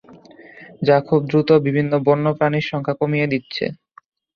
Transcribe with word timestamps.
যা 0.81 0.97
খুব 1.07 1.21
দ্রুত 1.29 1.49
বিভিন্ন 1.65 1.91
বন্যপ্রাণীর 2.07 2.69
সংখ্যা 2.71 2.95
কমিয়ে 3.01 3.27
দিচ্ছি। 3.27 3.65